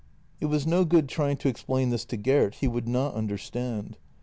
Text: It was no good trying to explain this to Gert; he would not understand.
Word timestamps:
It 0.39 0.47
was 0.47 0.65
no 0.65 0.83
good 0.83 1.07
trying 1.07 1.37
to 1.37 1.47
explain 1.47 1.91
this 1.91 2.05
to 2.05 2.17
Gert; 2.17 2.55
he 2.55 2.67
would 2.67 2.87
not 2.87 3.13
understand. 3.13 3.97